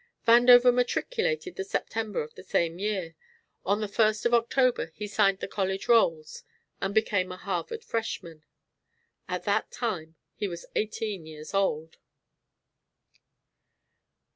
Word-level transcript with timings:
Vandover 0.27 0.73
matriculated 0.73 1.57
the 1.57 1.63
September 1.63 2.23
of 2.23 2.33
the 2.33 2.41
same 2.41 2.79
year; 2.79 3.13
on 3.63 3.81
the 3.81 3.87
first 3.87 4.25
of 4.25 4.33
October 4.33 4.87
he 4.95 5.05
signed 5.05 5.37
the 5.41 5.47
college 5.47 5.87
rolls 5.87 6.41
and 6.81 6.95
became 6.95 7.31
a 7.31 7.37
Harvard 7.37 7.83
freshman. 7.83 8.43
At 9.29 9.43
that 9.43 9.69
time 9.69 10.15
he 10.33 10.47
was 10.47 10.65
eighteen 10.75 11.27
years 11.27 11.53
old. 11.53 11.97